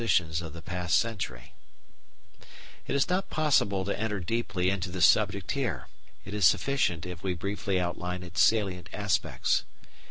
]It 0.01 0.09
is 2.95 3.07
not 3.07 3.29
possible 3.29 3.85
to 3.85 3.99
enter 3.99 4.19
deeply 4.19 4.71
into 4.71 4.89
this 4.89 5.05
subject 5.05 5.51
here. 5.51 5.89
It 6.25 6.33
is 6.33 6.43
sufficient 6.47 7.05
if 7.05 7.21
we 7.21 7.35
briefly 7.35 7.79
outline 7.79 8.23
its 8.23 8.41
salient 8.41 8.89
aspects. 8.93 9.63